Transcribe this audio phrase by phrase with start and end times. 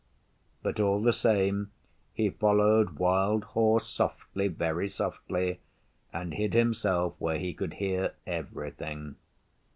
[0.63, 1.69] But all the same
[2.15, 5.59] he followed Wild Horse softly, very softly,
[6.11, 9.17] and hid himself where he could hear everything.